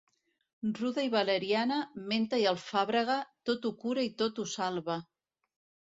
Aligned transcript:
Ruda 0.79 1.03
i 1.07 1.11
valeriana, 1.15 1.77
menta 2.13 2.41
i 2.45 2.49
alfàbrega, 2.55 3.21
tot 3.51 3.71
ho 3.71 3.77
cura 3.87 4.11
i 4.13 4.15
tot 4.25 4.43
ho 4.45 4.51
salva. 4.59 5.03